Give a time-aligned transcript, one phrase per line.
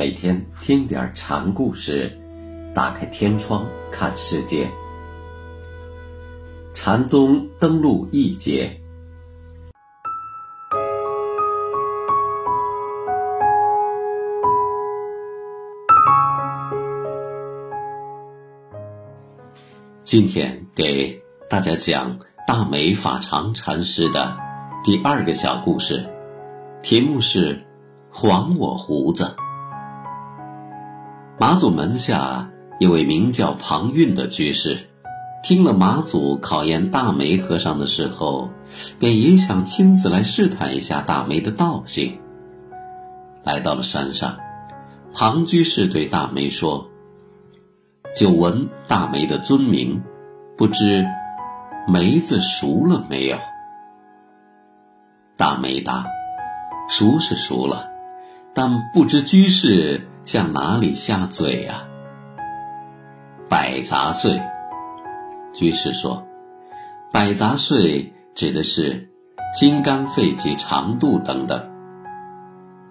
[0.00, 2.10] 每天听点禅故事，
[2.74, 4.66] 打开天窗看世界。
[6.72, 8.80] 禅宗登陆一节，
[20.00, 24.34] 今天给大家讲大美法常禅师的
[24.82, 26.08] 第二个小故事，
[26.80, 27.62] 题目是
[28.10, 29.36] “还我胡子”。
[31.40, 34.76] 马祖门下一位名叫庞运的居士，
[35.42, 38.50] 听了马祖考验大梅和尚的时候，
[38.98, 42.20] 便也想亲自来试探一下大梅的道行。
[43.42, 44.36] 来到了山上，
[45.14, 46.86] 庞居士对大梅说
[48.14, 50.02] ：“久闻大梅的尊名，
[50.58, 51.06] 不知
[51.88, 53.38] 梅子熟了没有？”
[55.38, 56.04] 大梅答
[56.86, 57.89] ：“熟是熟了，
[58.54, 61.82] 但不知居士。”向哪里下嘴呀？
[63.48, 64.40] 百杂碎。
[65.52, 66.22] 居士说
[67.10, 69.08] ：“百杂碎指的是
[69.58, 71.68] 心肝肺及肠肚等等。”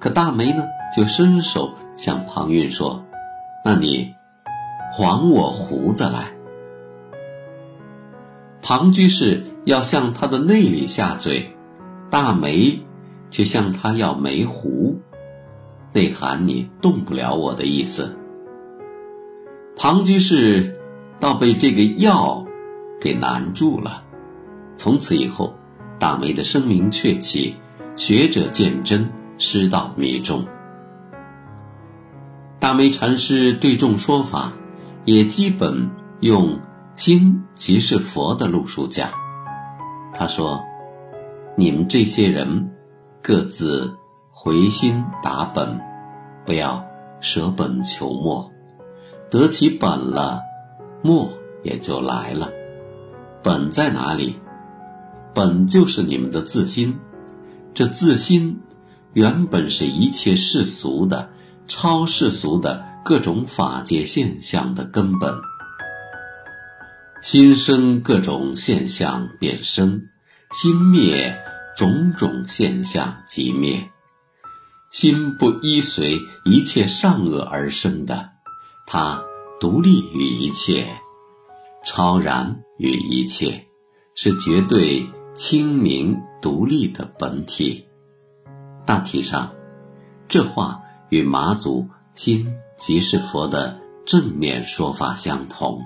[0.00, 0.64] 可大梅呢，
[0.96, 3.04] 就伸手向庞蕴说
[3.62, 4.12] ：“那你
[4.90, 6.32] 还我胡子来。”
[8.62, 11.54] 庞居士要向他的内里下嘴，
[12.10, 12.80] 大梅
[13.30, 14.98] 却向他要梅胡。
[15.92, 18.16] 内涵你动不了我的意思。
[19.76, 20.76] 庞居士
[21.20, 22.44] 倒被这个药
[23.00, 24.02] 给难住了。
[24.76, 25.54] 从此以后，
[25.98, 27.56] 大梅的声名鹊起，
[27.96, 30.44] 学者见真，师道弥众。
[32.60, 34.52] 大梅禅师对众说法，
[35.04, 35.90] 也基本
[36.20, 36.58] 用
[36.96, 39.08] 心即是佛的路数讲。
[40.12, 40.60] 他说
[41.56, 42.70] ：“你们这些人，
[43.22, 43.92] 各自。”
[44.40, 45.80] 回心打本，
[46.46, 46.86] 不要
[47.18, 48.52] 舍本求末，
[49.28, 50.40] 得其本了，
[51.02, 51.28] 末
[51.64, 52.48] 也就来了。
[53.42, 54.36] 本在哪里？
[55.34, 56.96] 本就是你们的自心。
[57.74, 58.60] 这自心
[59.12, 61.28] 原本是一切世俗的、
[61.66, 65.34] 超世俗的各种法界现象的根本。
[67.20, 70.00] 心生各种现象便生，
[70.52, 71.36] 心灭
[71.76, 73.84] 种种现象即灭。
[74.90, 78.30] 心不依随一切善恶而生的，
[78.86, 79.22] 它
[79.60, 80.88] 独立于一切，
[81.84, 83.66] 超然于一切，
[84.14, 87.86] 是绝对清明独立的本体。
[88.86, 89.52] 大体上，
[90.26, 95.78] 这话与马祖心即是佛的正面说法相同。